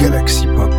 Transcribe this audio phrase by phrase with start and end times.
[0.00, 0.72] Galaxy Pop.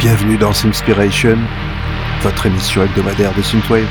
[0.00, 1.38] Bienvenue dans Inspiration,
[2.22, 3.86] votre émission hebdomadaire de Synthwave.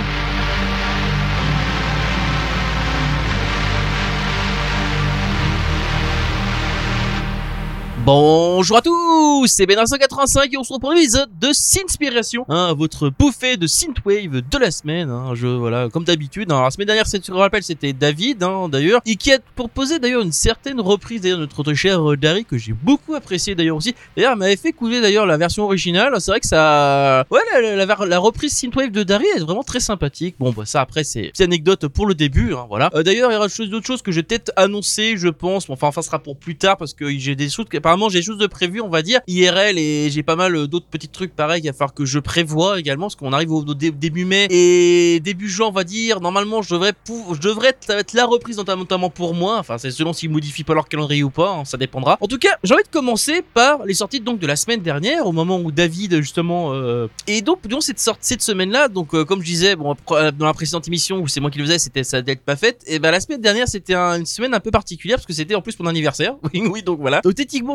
[8.04, 13.10] Bonjour à tous, c'est Ben185 et on se retrouve pour l'épisode de Synspiration, hein, votre
[13.10, 15.12] bouffée de synthwave de la semaine.
[15.12, 16.52] Hein, je voilà, comme d'habitude.
[16.52, 20.32] Hein, la semaine dernière, je rappelle, c'était David, hein, d'ailleurs, qui a proposé d'ailleurs une
[20.32, 23.94] certaine reprise d'ailleurs notre, cher euh, Dari que j'ai beaucoup apprécié d'ailleurs aussi.
[24.18, 26.16] D'ailleurs, m'avait fait couler d'ailleurs la version originale.
[26.20, 29.80] C'est vrai que ça, ouais, la, la, la, reprise synthwave de Dari est vraiment très
[29.80, 30.38] sympathique.
[30.40, 32.90] Bon, bah ça après c'est une anecdote pour le début, hein, voilà.
[32.96, 35.68] Euh, d'ailleurs, il y aura d'autres choses que je peut-être annoncer, je pense.
[35.68, 38.22] Bon, enfin, enfin, ce sera pour plus tard parce que j'ai des choses apparemment j'ai
[38.22, 41.68] choses de prévues, on va dire, IRL et j'ai pas mal d'autres petits trucs pareils
[41.68, 45.68] à falloir que je prévois également parce qu'on arrive au, début mai et début juin,
[45.68, 46.22] on va dire.
[46.22, 49.58] Normalement, je devrais, je devrais être, la reprise notamment pour moi.
[49.60, 52.18] Enfin, c'est selon s'ils modifient pas leur calendrier ou pas, hein, ça dépendra.
[52.22, 55.26] En tout cas, j'ai envie de commencer par les sorties donc de la semaine dernière,
[55.26, 58.88] au moment où David justement euh, et donc donc cette cette semaine-là.
[58.88, 61.80] Donc euh, comme je disais, dans la précédente émission où c'est moi qui le faisais,
[61.80, 62.84] c'était ça d'être pas faite.
[62.88, 65.62] Et ben la semaine dernière, c'était une semaine un peu particulière parce que c'était en
[65.62, 66.36] plus mon anniversaire.
[66.54, 67.22] Oui, oui, donc voilà.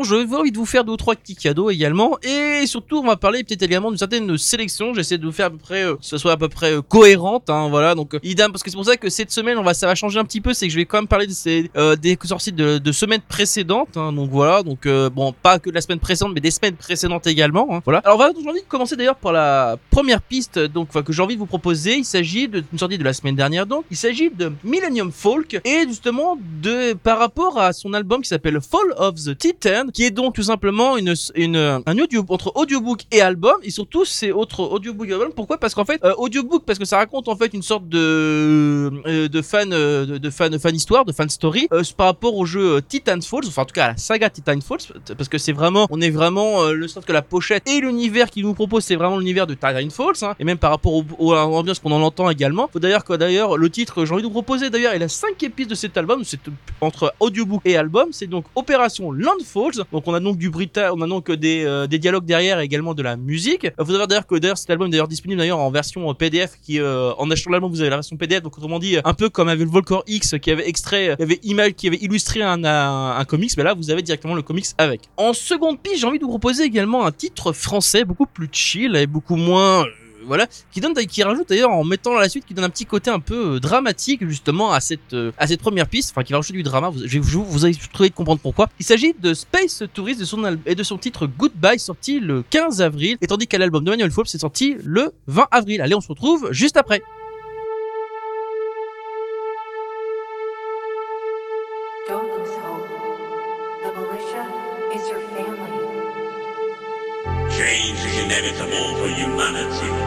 [0.07, 2.17] Je vais de vous faire deux ou trois petits cadeaux également.
[2.23, 4.93] Et surtout, on va parler peut-être également d'une certaine sélection.
[4.93, 6.81] J'essaie de vous faire à peu près, euh, que ce soit à peu près euh,
[6.81, 7.49] cohérente.
[7.49, 9.73] Hein, voilà, donc euh, idem, parce que c'est pour ça que cette semaine, on va,
[9.73, 10.53] ça va changer un petit peu.
[10.53, 11.69] C'est que je vais quand même parler de ces,
[12.01, 13.97] des sorties de, de semaines précédentes.
[13.97, 17.27] Hein, donc voilà, donc bon, pas que de la semaine précédente, mais des semaines précédentes
[17.27, 17.67] également.
[17.71, 17.99] Hein, voilà.
[17.99, 21.39] Alors, j'ai envie de commencer d'ailleurs par la première piste, donc que j'ai envie de
[21.39, 21.97] vous proposer.
[21.97, 25.87] Il s'agit d'une sortie de la semaine dernière, donc il s'agit de Millennium Folk et
[25.87, 30.11] justement de par rapport à son album qui s'appelle Fall of the Titan, qui est
[30.11, 34.59] donc tout simplement une, une, un audio entre audiobook et album et surtout c'est autre
[34.59, 35.31] audiobook et album.
[35.35, 35.57] Pourquoi?
[35.57, 39.27] Parce qu'en fait euh, audiobook parce que ça raconte en fait une sorte de euh,
[39.27, 43.19] de fan euh, de, fan fan histoire, de fan story par rapport au jeu Titan
[43.21, 45.99] Falls, enfin en tout cas à la saga Titan Falls parce que c'est vraiment on
[45.99, 49.47] est vraiment le sens que la pochette et l'univers qu'il nous propose c'est vraiment l'univers
[49.47, 52.29] de Titan Falls hein, et même par rapport au, au à l'ambiance qu'on en entend
[52.29, 52.69] également.
[52.71, 55.41] Faut d'ailleurs que d'ailleurs le titre j'ai envie de vous proposer d'ailleurs il a 5
[55.41, 56.39] épisodes de cet album, c'est
[56.81, 59.86] entre audiobook et album, c'est donc Opération Landfalls.
[59.91, 62.65] Donc on a donc du Brita, on a donc des, euh, des dialogues derrière et
[62.65, 63.63] également de la musique.
[63.63, 66.13] Il faut savoir d'ailleurs que d'ailleurs cet album est d'ailleurs disponible d'ailleurs en version euh,
[66.13, 69.13] PDF qui euh, en achetant l'album vous avez la version PDF donc autrement dit un
[69.13, 72.41] peu comme avec le Volcor X qui avait extrait, qui avait image, qui avait illustré
[72.41, 75.01] un, un, comics, mais là vous avez directement le comics avec.
[75.15, 78.95] En seconde piste, j'ai envie de vous proposer également un titre français beaucoup plus chill
[78.95, 79.85] et beaucoup moins
[80.27, 82.85] voilà, qui donne, qui rajoute d'ailleurs en mettant à la suite, qui donne un petit
[82.85, 86.33] côté un peu euh, dramatique justement à cette euh, à cette première piste, enfin qui
[86.33, 86.89] va rajouter du drama.
[86.89, 88.69] Vous, je, vous, vous allez trouver de comprendre pourquoi.
[88.79, 92.81] Il s'agit de Space Tourist de son et de son titre Goodbye sorti le 15
[92.81, 95.81] avril, et tandis qu'à l'album de Manuel Forbes c'est sorti le 20 avril.
[95.81, 97.01] Allez, on se retrouve juste après.
[107.57, 110.06] Change is inevitable for humanity.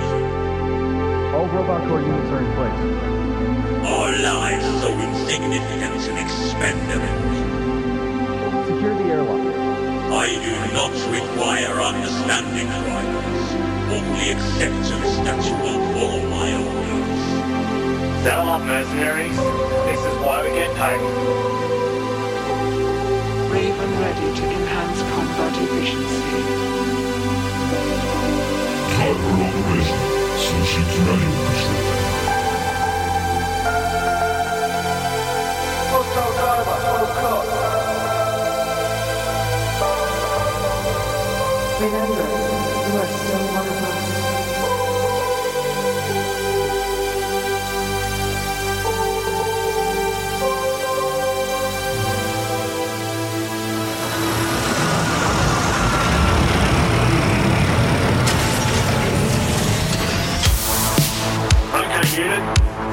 [1.40, 2.80] All robot core units are in place.
[3.88, 7.16] Our lives are so insignificant and expendable.
[8.68, 9.40] Secure the airlock.
[10.20, 13.56] I do not require understanding, drivers.
[13.88, 17.24] Only acceptance that you will follow my orders.
[18.20, 19.40] Settle up, mercenaries.
[19.88, 21.00] This is why we get paid.
[23.48, 26.36] Raven ready to enhance combat efficiency.
[28.92, 30.19] Driver operation.
[41.80, 44.09] Remember, you are still one of us.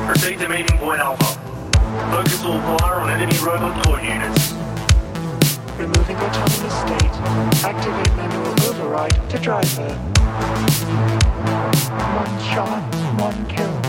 [0.08, 1.38] Proceed to meeting point Alpha.
[2.12, 4.54] Focus all fire on enemy robot core units.
[5.78, 7.12] Removing autonomous state.
[7.66, 9.90] Activate manual override to driver.
[12.16, 12.82] One shot,
[13.20, 13.87] one kill.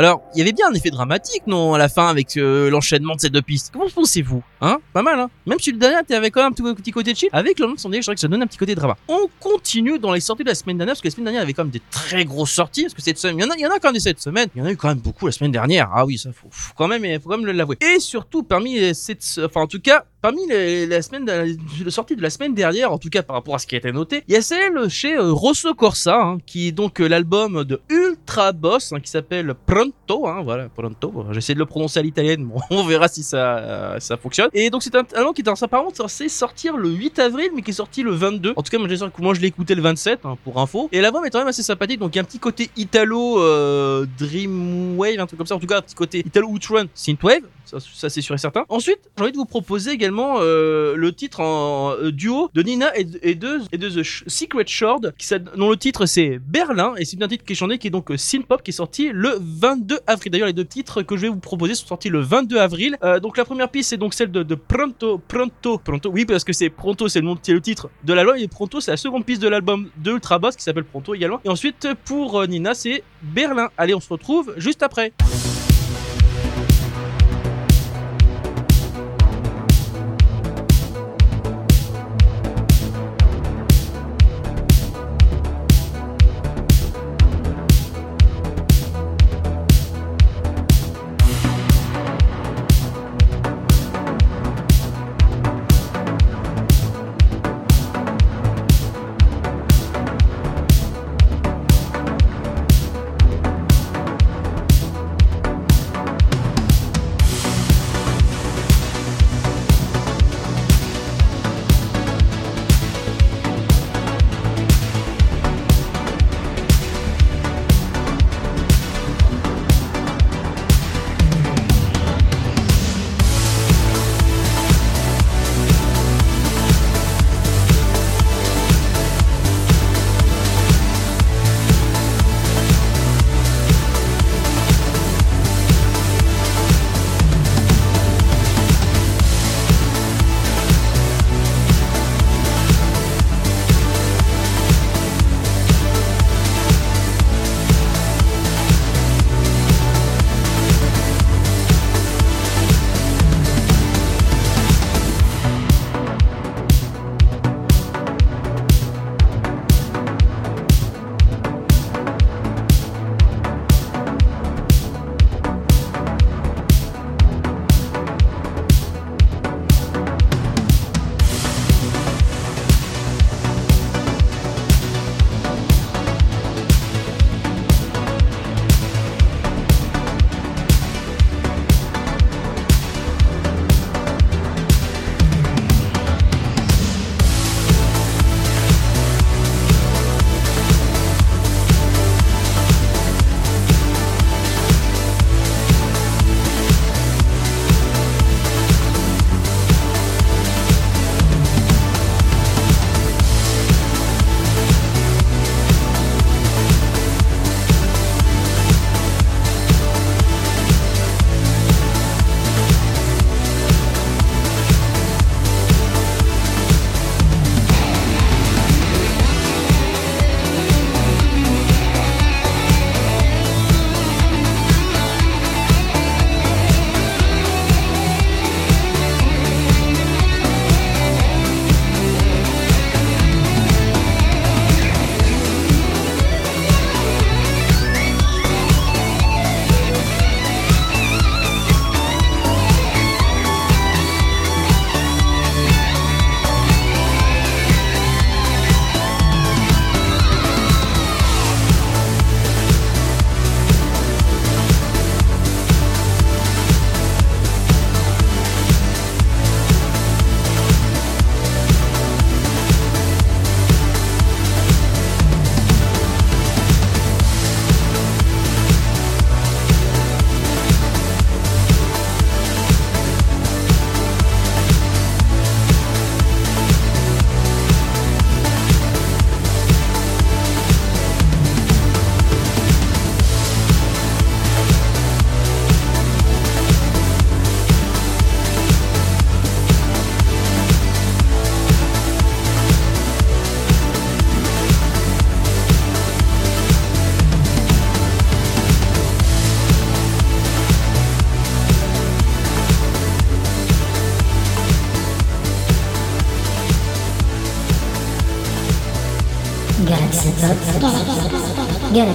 [0.00, 3.16] Alors, il y avait bien un effet dramatique, non, à la fin, avec euh, l'enchaînement
[3.16, 3.68] de ces deux pistes.
[3.70, 4.78] Comment pensez-vous Hein?
[4.94, 7.58] Pas mal, hein Même si le dernier avait quand même un petit- côté chill, avec
[7.58, 8.96] le de son délire, je dirais que ça donne un petit côté drama.
[9.08, 11.52] On continue dans les sorties de la semaine dernière, parce que la semaine dernière, avait
[11.52, 13.60] quand même des très grosses sorties, parce que cette semaine, il y en a, il
[13.60, 15.00] y en a quand même des cette semaine, il y en a eu quand même
[15.00, 15.90] beaucoup la semaine dernière.
[15.94, 17.76] Ah oui, ça, faut, faut quand même, faut quand même l'avouer.
[17.82, 22.16] Et surtout, parmi les- cette, enfin, en tout cas, parmi la semaine, de- les sorties
[22.16, 24.22] de la semaine dernière, en tout cas par rapport à ce qui a été noté,
[24.28, 27.80] il y a celle chez euh, Rosso Corsa, hein, qui est donc euh, l'album de
[27.88, 30.26] Ultra boss hein, qui s'appelle Pronto.
[30.26, 31.26] Hein, voilà, Pronto.
[31.32, 32.44] J'essaie de le prononcer à l'italienne.
[32.44, 34.50] Bon, on verra si ça, euh, ça fonctionne.
[34.52, 35.48] Et donc c'est un talent qui est
[35.94, 38.54] censé sortir le 8 avril, mais qui est sorti le 22.
[38.56, 40.88] En tout cas, moi, moi je l'ai écouté le 27 hein, pour info.
[40.92, 41.98] Et la voix est quand même assez sympathique.
[42.00, 45.54] Donc il y a un petit côté Italo euh, Dreamwave, un truc comme ça.
[45.54, 47.42] En tout cas, un petit côté Italo Outrun Synthwave.
[47.64, 48.64] Ça, ça, c'est sûr et certain.
[48.68, 52.90] Ensuite, j'ai envie de vous proposer également euh, le titre en euh, duo de Nina
[52.96, 55.26] et, de, The Secret Shard, qui,
[55.56, 58.10] dont le titre c'est Berlin, et c'est un titre qui est chanté, qui est donc
[58.10, 60.32] euh, Synthpop, qui est sorti le 22 avril.
[60.32, 62.96] D'ailleurs, les deux titres que je vais vous proposer sont sortis le 22 avril.
[63.22, 66.10] Donc la première piste, c'est donc celle de, Pronto, Pronto, Pronto.
[66.10, 68.90] Oui, parce que c'est Pronto, c'est le nom, le titre de l'album, et Pronto, c'est
[68.90, 71.40] la seconde piste de l'album de Ultra Boss, qui s'appelle Pronto également.
[71.44, 73.68] Et ensuite, pour Nina, c'est Berlin.
[73.76, 75.12] Allez, on se retrouve juste après.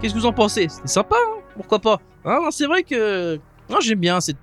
[0.00, 0.68] qu'est-ce que vous en pensez?
[0.68, 1.40] C'était sympa, hein?
[1.54, 2.00] Pourquoi pas?
[2.24, 3.38] Hein, C'est vrai que...
[3.70, 4.36] Non, j'aime bien, c'est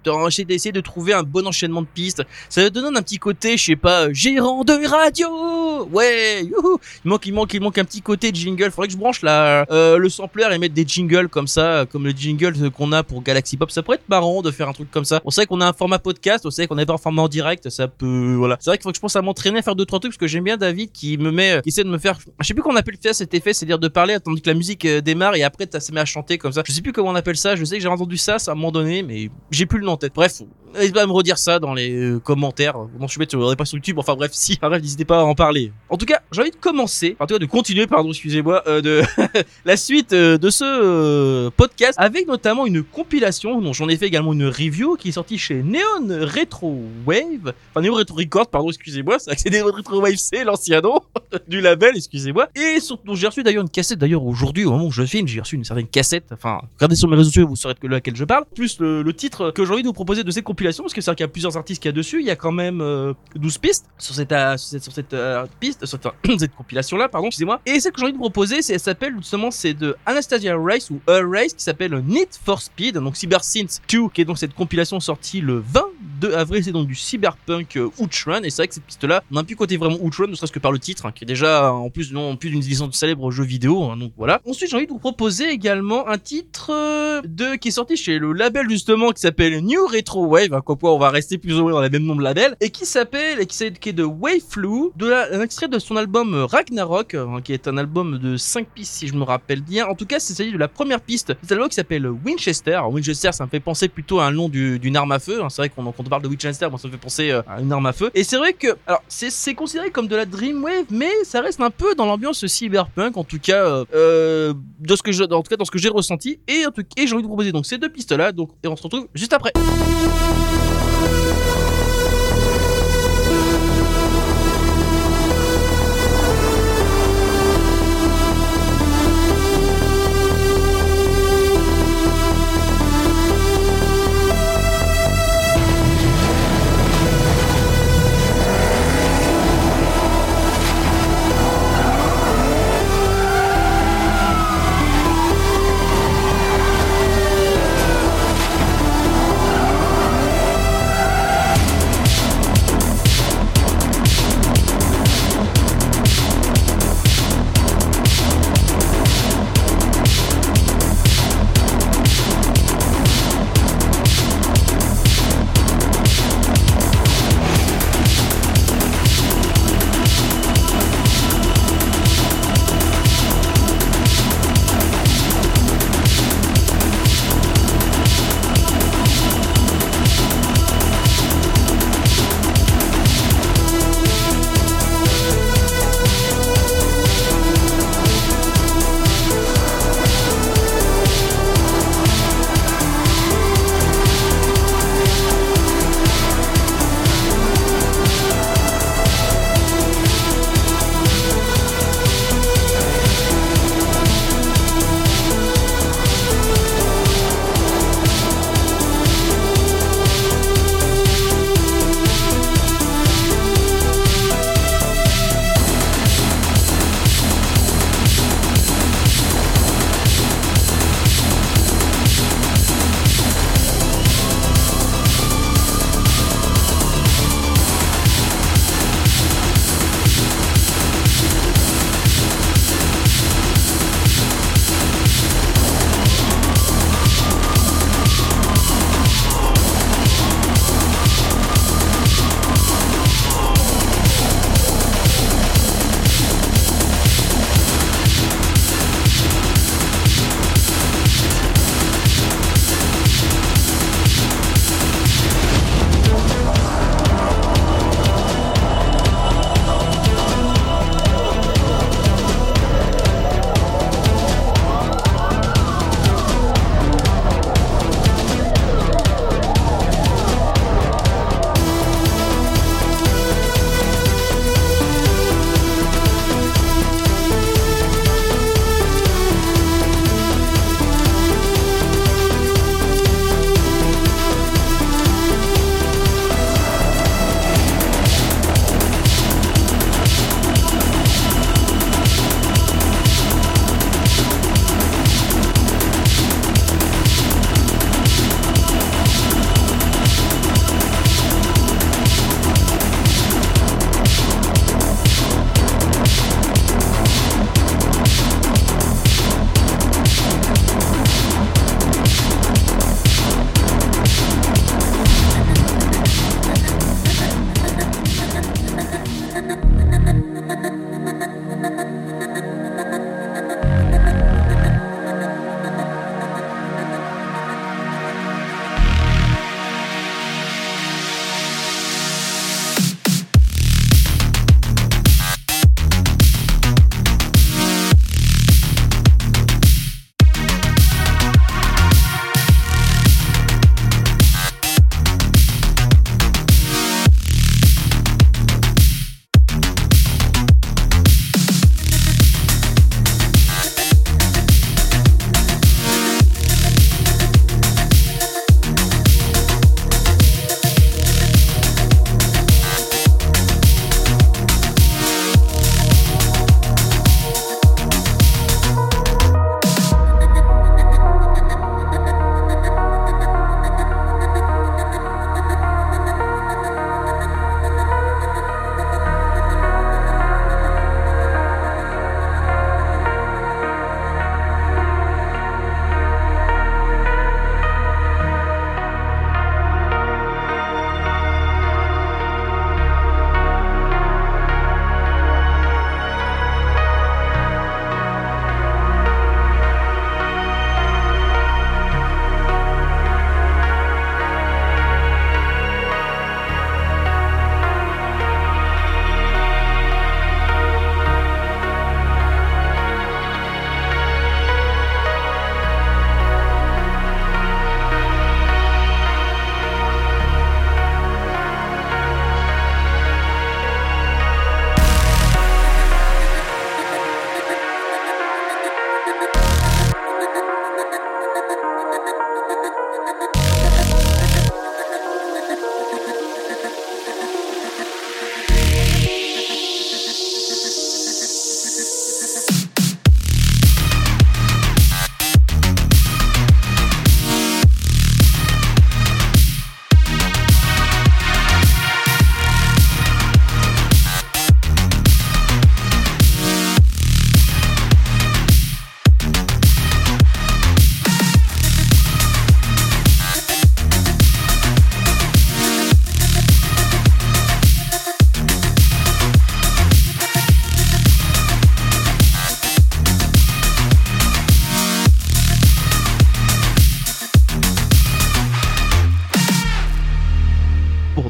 [0.50, 2.24] essayé de trouver un bon enchaînement de pistes.
[2.50, 5.86] Ça donne un petit côté, je sais pas, gérant de radio.
[5.92, 6.80] Ouais, youhou.
[7.04, 8.72] Il manque, il manque, il manque un petit côté jingle.
[8.72, 12.06] Faudrait que je branche la, euh, le sampler et mettre des jingles comme ça, comme
[12.06, 13.70] le jingle qu'on a pour Galaxy Pop.
[13.70, 15.22] Ça pourrait être marrant de faire un truc comme ça.
[15.26, 17.28] On sait qu'on a un format podcast, on sait qu'on n'est pas un format en
[17.28, 17.70] direct.
[17.70, 18.58] Ça peut, voilà.
[18.60, 20.18] C'est vrai qu'il faut que je pense à m'entraîner à faire deux trois trucs parce
[20.20, 22.18] que j'aime bien David qui me met, qui essaie de me faire.
[22.40, 24.86] Je sais plus comment on appelle cet effet, c'est-à-dire de parler tandis que la musique
[24.86, 26.64] euh, démarre et après ça se met à chanter comme ça.
[26.66, 27.56] Je sais plus comment on appelle ça.
[27.56, 29.17] Je sais que j'ai entendu ça, ça à un moment donné, mais
[29.52, 30.14] j'ai plus le nom en tête.
[30.16, 30.42] Bref,
[30.74, 32.78] n'hésitez pas à me redire ça dans les euh, commentaires.
[32.78, 33.98] Non, je suis bête, on pas sur YouTube.
[34.00, 34.58] Enfin bref, si.
[34.62, 35.72] Bref, n'hésitez pas à en parler.
[35.90, 38.82] En tout cas, j'ai envie de commencer, en tout cas de continuer, pardon, excusez-moi, euh,
[38.82, 39.02] de
[39.66, 44.34] la suite euh, de ce podcast avec notamment une compilation dont j'en ai fait également
[44.34, 49.18] une review qui est sortie chez Neon Retro Wave, enfin Neon Retro Record, pardon, excusez-moi,
[49.20, 51.02] c'est Neon Retro Wave, c'est l'ancien nom
[51.48, 52.50] du label, excusez-moi.
[52.56, 55.40] Et surtout, j'ai reçu d'ailleurs une cassette d'ailleurs aujourd'hui au moment où je filme, j'ai
[55.40, 56.26] reçu une certaine cassette.
[56.32, 58.46] Enfin, regardez sur mes réseaux sociaux, vous saurez de laquelle je parle.
[58.56, 61.00] Plus le, le titre que j'ai envie de vous proposer de cette compilation, parce que
[61.02, 62.20] c'est vrai qu'il y a plusieurs artistes qu'il y a dessus.
[62.20, 65.14] Il y a quand même euh, 12 pistes sur cette, euh, sur cette, sur cette
[65.14, 67.62] euh, piste, sur cette, cette compilation là, pardon, excusez-moi.
[67.66, 70.90] Et celle que j'ai envie de vous proposer, elle s'appelle justement, c'est de Anastasia Race
[70.90, 74.38] ou A Race qui s'appelle Need for Speed, donc Cyber Synth 2, qui est donc
[74.38, 76.64] cette compilation sortie le 22 avril.
[76.64, 78.44] C'est donc du cyberpunk euh, Outrun.
[78.44, 80.60] Et c'est vrai que cette piste-là, on a plus côté vraiment Outrun, ne serait-ce que
[80.60, 83.46] par le titre, hein, qui est déjà en plus, non, plus d'une licence célèbre jeu
[83.46, 83.86] vidéo.
[83.86, 84.42] hein, donc voilà.
[84.46, 88.20] Ensuite, j'ai envie de vous proposer également un titre euh, de qui est sorti chez
[88.20, 90.54] le label justement qui s'appelle New Retro Wave.
[90.54, 92.56] À quoi point on va rester plus ou moins dans les mêmes noms de label
[92.62, 96.34] et qui s'appelle et qui, est de Waveflu, de la, un extrait de son album
[96.50, 99.88] Ragnarok, euh, qui est un album de 5 pistes si je me rappelle bien.
[99.88, 101.34] En tout cas, c'est s'agit de la première piste.
[101.44, 102.74] C'est album qui s'appelle Winchester.
[102.74, 105.42] Alors, Winchester, ça me fait penser plutôt à un nom du- d'une arme à feu.
[105.44, 105.50] hein.
[105.50, 107.72] C'est vrai qu'on on parle de Winchester, bon, ça me fait penser euh, à une
[107.72, 108.12] arme à feu.
[108.14, 111.70] Et c'est vrai que, alors, c'est considéré comme de la Dreamwave, mais ça reste un
[111.70, 115.50] peu dans l'ambiance cyberpunk, en tout cas, euh, euh, de ce que je, en tout
[115.50, 116.40] cas, dans ce que j'ai ressenti.
[116.48, 116.64] Et
[116.98, 118.32] et j'ai envie de vous proposer donc ces deux pistes là.
[118.32, 119.52] Donc, et on se retrouve juste après.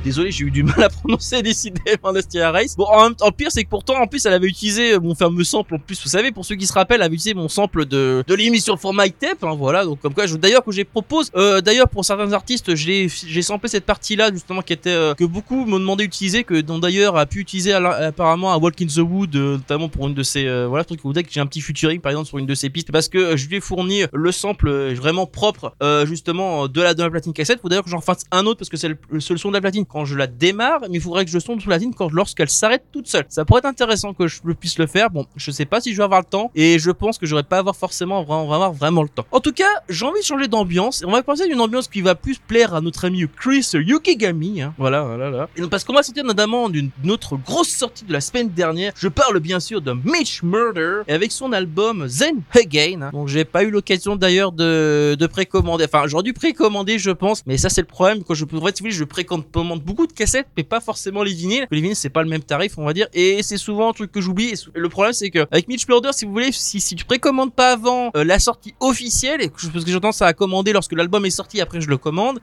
[0.08, 2.76] Désolé, j'ai eu du mal à prononcer décidément Nastia Race.
[2.76, 5.16] Bon, en même temps, le pire, c'est que pourtant, en plus, elle avait utilisé mon
[5.16, 5.76] fameux sample.
[5.76, 8.24] En plus, vous savez, pour ceux qui se rappellent, elle avait utilisé mon sample de,
[8.26, 9.44] de l'émission Format Tape.
[9.44, 13.10] Hein, voilà, donc comme quoi, d'ailleurs, que j'ai propose, euh, d'ailleurs, pour certains artistes, j'ai,
[13.42, 17.18] samplé cette partie-là, justement, qui était, euh, que beaucoup m'ont demandé d'utiliser, que dont d'ailleurs
[17.18, 20.48] a pu utiliser apparemment à Walk in the Wood, euh, notamment pour une de ses,
[20.48, 22.92] euh, voilà, truc que j'ai un petit featuring, par exemple, sur une de ses pistes,
[22.92, 26.68] parce que euh, je lui ai fourni le sample euh, vraiment propre, euh, justement, euh,
[26.68, 27.60] de la, de la platine cassette.
[27.62, 29.54] Faut d'ailleurs que j'en fasse un autre, parce que c'est le, le seul son de
[29.54, 31.92] la platine quand je la démarre, mais il faudrait que je sonde sous la platine
[31.92, 33.26] quand, lorsqu'elle s'arrête toute seule.
[33.30, 35.10] Ça pourrait être intéressant que je puisse le faire.
[35.10, 37.42] Bon, je sais pas si je vais avoir le temps, et je pense que j'aurais
[37.42, 39.26] pas avoir forcément, vraiment, vraiment, vraiment le temps.
[39.32, 42.02] En tout cas, j'ai envie de changer d'ambiance, et on va passer d'une ambiance qui
[42.02, 44.76] va plus plaire à notre ami Chris Yukigami, hein.
[44.78, 45.50] Voilà, voilà, voilà.
[45.58, 48.94] Et donc, parce qu'on va sortir notamment d'une autre grosse sortie de la semaine dernière.
[48.96, 53.02] Je parle bien sûr de Mitch Murder, et avec son album Zen Again.
[53.02, 53.10] hein.
[53.14, 55.86] Donc, j'ai pas eu l'occasion d'ailleurs de, de précommander.
[55.86, 58.24] Enfin, j'aurais dû précommander, je pense, mais ça, c'est le problème.
[58.24, 61.66] Quand je pourrais, je précommande beaucoup de cassettes, mais pas forcément les vinyles.
[61.72, 64.12] Les vinyles, c'est pas le même tarif, on va dire, et c'est souvent un truc
[64.12, 64.54] que j'oublie.
[64.74, 67.72] Le problème, c'est que avec Mitch Murder, si vous voulez, si, si tu précommandes pas
[67.72, 71.26] avant euh, la sortie officielle, et je- parce que j'ai tendance à commander lorsque l'album
[71.26, 72.40] est sorti, après je le commande,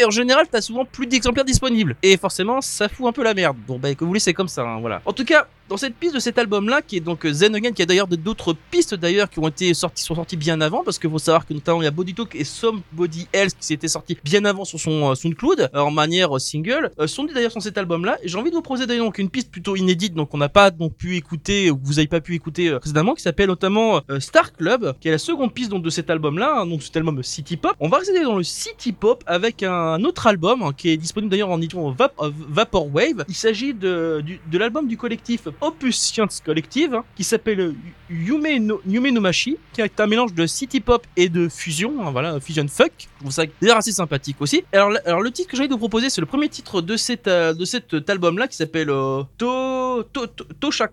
[0.00, 1.96] et en général, t'as souvent plus d'exemplaires disponibles.
[2.02, 3.56] Et forcément, ça fout un peu la merde.
[3.68, 5.00] Bon, bah, que vous voulez, c'est comme ça, hein, voilà.
[5.06, 7.70] En tout cas, dans cette piste de cet album-là, qui est donc euh, Zen Again,
[7.70, 10.98] qui a d'ailleurs d'autres pistes d'ailleurs qui ont été sorties, sont sorties bien avant, parce
[10.98, 13.86] que faut savoir que notamment il y a Body Talk et Somebody Else qui s'étaient
[13.88, 17.62] sortis bien avant sur son euh, SoundCloud, en manière euh, single, euh, sont d'ailleurs sur
[17.62, 18.18] cet album-là.
[18.22, 20.48] Et j'ai envie de vous proposer d'ailleurs donc une piste plutôt inédite, donc on n'a
[20.48, 23.48] pas donc pu écouter, ou que vous n'avez pas pu écouter euh, précédemment, qui s'appelle
[23.48, 26.82] notamment euh, Star Club, qui est la seconde piste donc de cet album-là, hein, donc
[26.82, 27.74] cet album City Pop.
[27.80, 31.30] On va rester dans le City Pop avec un autre album hein, qui est disponible
[31.30, 33.24] d'ailleurs en édition Vap- Vaporwave.
[33.28, 37.74] Il s'agit de, l'album du collectif Opus Science Collective hein, qui s'appelle
[38.10, 42.10] Yume no, Yume no Machi, qui est un mélange de City Pop et de fusion,
[42.10, 42.92] voilà, fusion fuck.
[42.98, 43.42] Je trouve ça
[43.76, 44.64] assez sympathique aussi.
[44.72, 47.26] Alors, alors le titre que j'ai de vous proposer, c'est le premier titre de cet,
[47.26, 50.44] euh, de cet album-là qui s'appelle euh, To, to, to,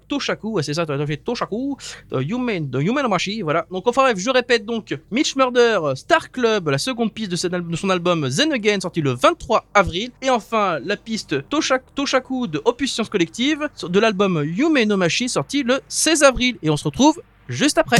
[0.08, 1.78] Toshaku, c'est ça, à fait, Toshaku,
[2.14, 3.66] euh, no Machi, voilà.
[3.72, 7.60] Donc enfin bref, je répète donc, Mitch Murder, euh, Star Club, la seconde piste de,
[7.60, 10.12] de son album Zen Again, sorti le 23 avril.
[10.22, 15.30] Et enfin, la piste Toshak, Toshaku de Opus Science Collective, de l'album Yume no Machi,
[15.30, 16.58] sorti le 16 avril.
[16.64, 17.98] Et on se retrouve juste après.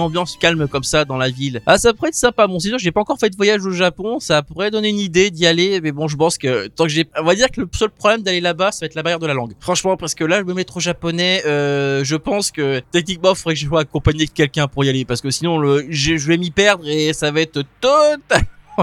[0.00, 1.62] Ambiance calme comme ça dans la ville.
[1.66, 2.46] Ah, ça pourrait être sympa.
[2.46, 4.20] Bon, c'est sûr, j'ai pas encore fait de voyage au Japon.
[4.20, 5.80] Ça pourrait donner une idée d'y aller.
[5.80, 8.22] Mais bon, je pense que tant que j'ai, on va dire que le seul problème
[8.22, 9.52] d'aller là-bas, ça va être la barrière de la langue.
[9.60, 13.54] Franchement, parce que là, je me mettre au japonais, euh, je pense que techniquement, faudrait
[13.54, 15.04] que je sois accompagné de quelqu'un pour y aller.
[15.04, 17.62] Parce que sinon, je, vais m'y perdre et ça va être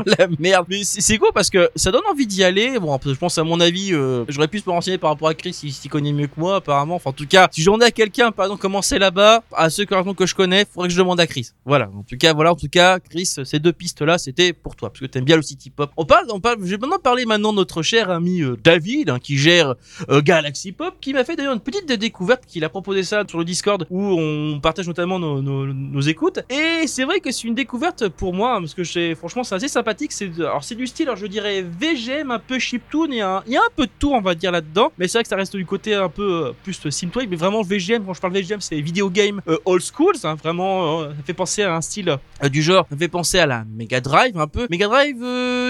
[0.18, 0.66] la merde.
[0.70, 2.80] Mais c'est c'est cool parce que ça donne envie d'y aller.
[2.80, 5.54] Bon, je pense à mon avis, euh, j'aurais pu se renseigner par rapport à Chris
[5.54, 6.96] s'il s'y connaît mieux que moi, apparemment.
[6.96, 9.96] Enfin, en tout cas, si j'en ai à quelqu'un, pardon, commencer là-bas, à ceux que
[10.26, 11.52] je connais, faudrait que je demande à Chris.
[11.66, 11.90] Voilà.
[11.98, 12.52] En tout cas, voilà.
[12.52, 15.42] En tout cas, Chris, ces deux pistes-là, c'était pour toi parce que t'aimes bien le
[15.42, 15.92] city pop.
[15.98, 16.58] On parle, on parle.
[16.60, 19.76] Je vais maintenant parler maintenant de notre cher ami euh, David, hein, qui gère
[20.10, 23.40] euh, Galaxy Pop, qui m'a fait d'ailleurs une petite découverte, qu'il a proposé ça sur
[23.40, 26.40] le Discord où on partage notamment nos, nos, écoutes.
[26.50, 29.68] Et c'est vrai que c'est une découverte pour moi, parce que franchement c'est assez
[30.10, 33.44] C'est alors c'est du style, je dirais VGM, un peu chiptune, il y a un,
[33.48, 35.36] y a un peu de tout on va dire là-dedans, mais c'est vrai que ça
[35.36, 38.06] reste du côté un peu euh, plus synthwave, mais vraiment VGM.
[38.06, 41.02] Quand je parle VGM, c'est video game euh, old schools, hein, vraiment.
[41.02, 43.64] euh, ça fait penser à un style euh, du genre, ça fait penser à la
[43.66, 45.24] Mega Drive un peu, Mega Drive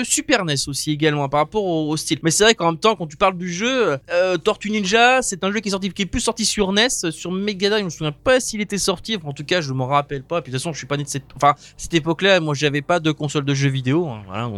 [0.03, 2.19] Super NES aussi également par rapport au, style.
[2.23, 3.97] Mais c'est vrai qu'en même temps, quand tu parles du jeu,
[4.43, 7.31] Tortue Ninja, c'est un jeu qui est sorti, qui est plus sorti sur NES, sur
[7.31, 9.17] Mega Drive, je me souviens pas s'il était sorti.
[9.23, 10.41] En tout cas, je m'en rappelle pas.
[10.41, 12.39] Puis de toute façon, je suis pas né de cette époque-là.
[12.39, 14.06] Moi, j'avais pas de console de jeux vidéo.
[14.13, 14.49] Hein, voilà,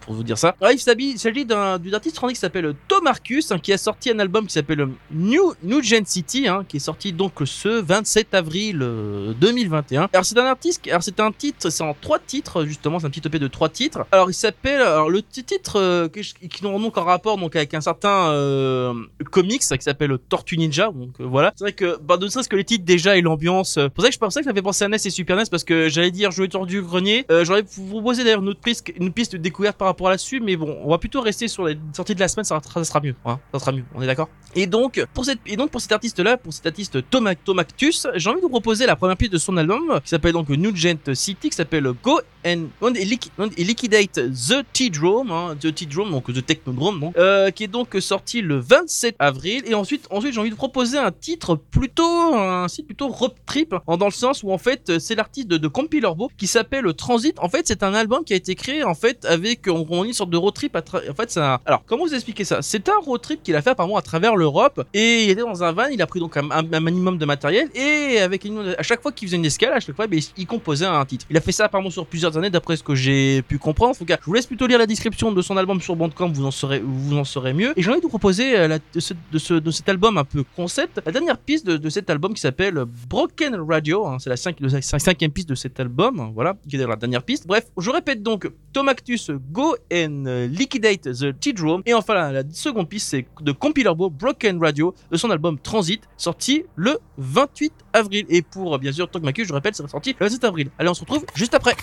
[0.00, 0.54] pour, vous- dire ça.
[0.60, 0.78] Alors, il
[1.18, 4.52] s'agit d'un artiste français qui s'appelle Tom Marcus, hein, qui a sorti un album qui
[4.52, 10.08] s'appelle New New Gen City, hein, qui est sorti donc ce 27 avril euh, 2021.
[10.12, 13.06] Alors c'est un artiste, qui- alors c'est un titre, c'est en trois titres justement, c'est
[13.06, 14.04] un petit EP de trois titres.
[14.12, 17.56] Alors il s'appelle, alors le petit titre euh, je- qui n'ont donc en rapport donc
[17.56, 18.94] avec un certain euh,
[19.30, 20.86] comics qui s'appelle Tortue Ninja.
[20.92, 23.76] Donc euh, voilà, c'est vrai que bah, ne serait-ce que les titres déjà et l'ambiance.
[23.78, 25.36] euh, C'est pour ça que je pensais que ça fait penser à NES et Super
[25.36, 27.24] NES parce que j'allais dire jouer tordu grenier.
[27.30, 31.20] Euh, J'aurais proposé une piste, de découverte par rapport là-dessus, mais bon, on va plutôt
[31.20, 34.02] rester sur les sorties de la semaine, ça, sera- mieux, hein, ça sera mieux, on
[34.02, 34.28] est d'accord.
[34.56, 38.28] Et donc pour cette et donc pour cet artiste-là, pour cet artiste Thomas Tomactus, j'ai
[38.30, 41.14] envie de vous proposer la première piste de son album qui s'appelle donc New Gent
[41.14, 46.32] City, qui s'appelle Go and, and, Liqui- and Liquidate the T-Drum, hein, the T-Drum, donc
[46.32, 49.62] The Technodrome, donc, euh, qui est donc sorti le 27 avril.
[49.66, 53.72] Et ensuite, ensuite j'ai envie de proposer un titre plutôt, un site plutôt road trip,
[53.86, 57.38] hein, dans le sens où en fait c'est l'artiste de, de Compilorbo qui s'appelle Transit.
[57.38, 60.12] En fait, c'est un album qui a été créé en fait avec, on, on une
[60.12, 60.76] sorte de road trip.
[60.76, 61.58] À en fait, c'est un.
[61.66, 62.62] Alors, comment vous expliquer ça?
[62.62, 65.62] C'est un road trip qu'il a fait apparemment à travers l'Europe et il était dans
[65.62, 65.86] un van.
[65.86, 69.28] Il a pris donc un, minimum de matériel et avec une, à chaque fois qu'il
[69.28, 71.26] faisait une escale, à chaque fois, ben, il, composait un titre.
[71.30, 73.92] Il a fait ça apparemment sur plusieurs années, d'après ce que j'ai pu comprendre.
[73.92, 76.28] En tout cas, je vous laisse plutôt lire la description de son album sur Bandcamp,
[76.32, 77.72] vous en saurez, vous en saurez mieux.
[77.76, 80.24] Et j'ai envie de vous proposer euh, de, ce, de, ce- de cet album un
[80.24, 84.06] peu concept, la dernière piste de, de cet album qui s'appelle Broken Radio.
[84.06, 84.16] hein.
[84.18, 84.36] c'est la,
[84.92, 87.46] la cinquième piste de cet album, voilà, qui est la dernière piste.
[87.46, 91.82] Bref, je répète répète donc Tomactus Go and Liquidate the Tea Drum.
[91.86, 96.64] Et enfin, la, seconde piste, c'est de Compiler Broken Radio, de son album Transit, sorti
[96.74, 98.26] le 28 avril.
[98.28, 100.70] Et pour, bien sûr, Tomactus, je répète, c'est sorti le 7 avril.
[100.78, 101.76] Allez, on se retrouve juste après.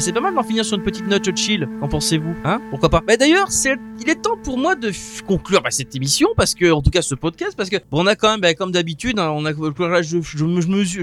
[0.00, 1.68] C'est pas mal d'en finir sur une petite note chill.
[1.80, 2.60] Qu'en pensez-vous Hein?
[2.70, 3.02] Pourquoi pas?
[3.06, 4.90] Bah d'ailleurs, c'est il est temps pour moi de
[5.26, 8.06] conclure bah, cette émission parce que en tout cas ce podcast parce que bon, on
[8.06, 10.44] a quand même bah, comme d'habitude hein, on a je, je,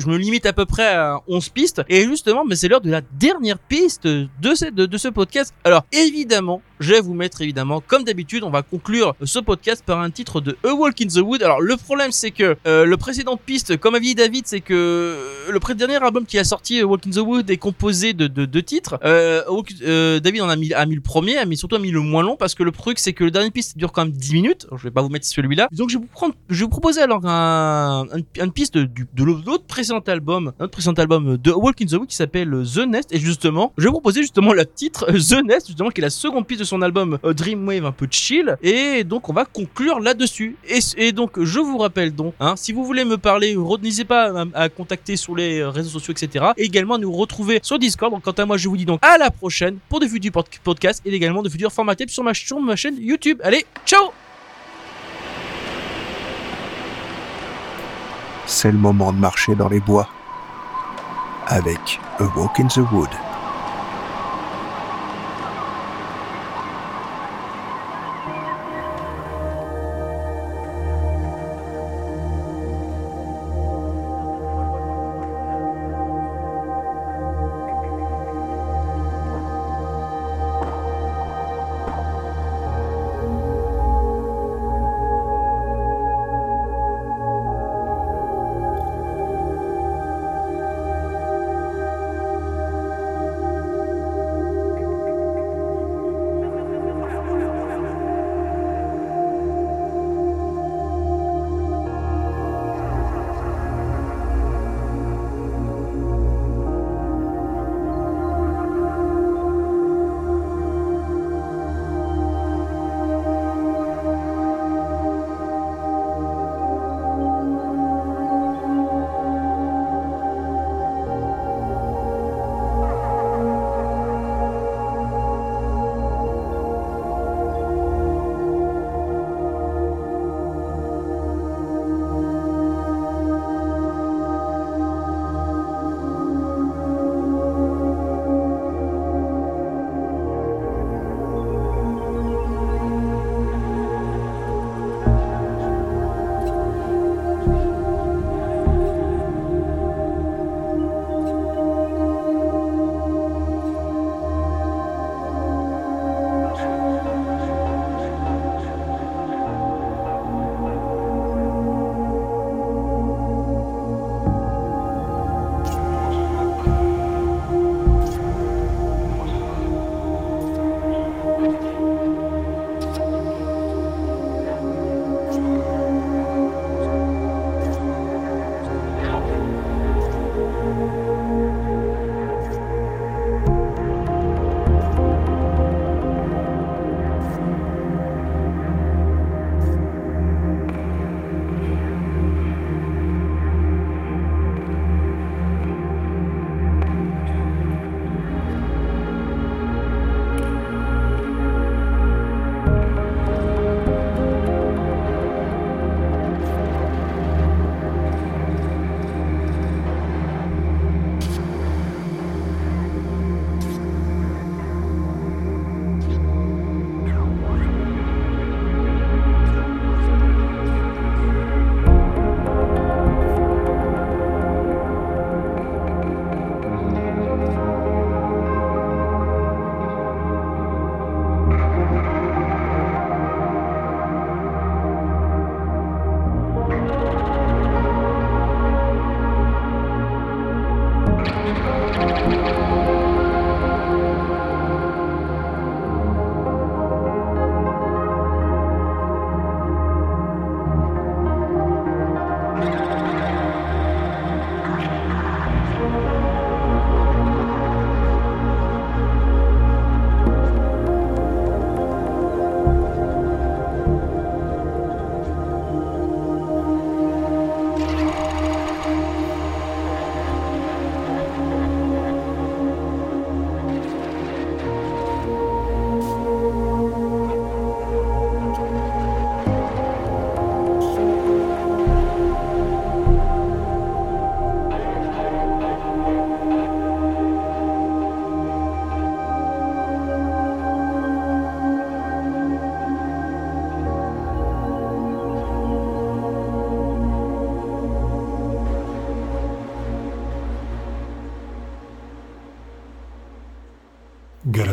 [0.09, 3.01] me, limite à peu près à 11 pistes et justement mais c'est l'heure de la
[3.01, 5.53] dernière piste de, de ce podcast.
[5.63, 9.99] Alors évidemment, je vais vous mettre évidemment comme d'habitude, on va conclure ce podcast par
[9.99, 11.43] un titre de A Walk in the Wood.
[11.43, 14.73] Alors le problème c'est que euh, le précédent piste comme a dit David, c'est que
[14.73, 18.27] euh, le dernier album qui a sorti A Walk in the Wood est composé de
[18.27, 18.97] deux de, titres.
[19.03, 19.41] Euh,
[19.83, 22.23] euh, David en a mis, a mis le premier, mais surtout a mis le moins
[22.23, 24.65] long parce que le truc c'est que le dernier piste dure quand même 10 minutes.
[24.69, 25.67] Alors, je vais pas vous mettre celui-là.
[25.71, 29.23] Donc je vais vous prendre, je vais vous proposer alors un, un- une piste de
[29.23, 32.87] l'autre précédent album, notre précédent album de A Walk in the Wood qui s'appelle The
[32.87, 36.01] Nest et justement, je vais vous proposer justement le titre euh, The Nest justement qui
[36.01, 39.33] est la seconde piste de son album euh, Dreamwave un peu chill et donc on
[39.33, 40.55] va conclure là-dessus.
[40.97, 44.69] Et, donc je vous rappelle donc, hein, si vous voulez me parler, n'hésitez pas à,
[44.69, 46.45] contacter sur les euh, réseaux sociaux etc.
[46.57, 48.11] Et également à nous retrouver sur Discord.
[48.11, 50.45] Donc quant à moi je vous dis donc à la prochaine pour de futurs pod-
[50.63, 53.39] podcasts et également de futurs formats sur ma, sur ma chaîne YouTube.
[53.43, 54.11] Allez, ciao
[58.45, 60.07] C'est le moment de marcher dans les bois.
[61.47, 63.09] Avec A Walk in the Wood.